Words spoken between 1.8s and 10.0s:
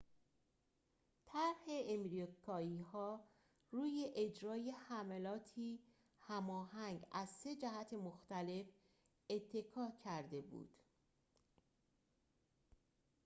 آمریکایی‌ها روی اجرای حملاتی هماهنگ از سه جهت مختلف اتکا